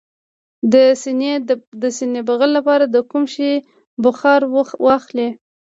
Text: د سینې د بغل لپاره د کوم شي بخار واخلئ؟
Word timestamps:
د 1.81 1.85
سینې 1.97 2.09
د 2.27 2.27
بغل 2.29 2.51
لپاره 2.57 2.85
د 2.89 2.95
کوم 3.09 3.23
شي 3.33 3.51
بخار 4.03 4.41
واخلئ؟ 4.85 5.29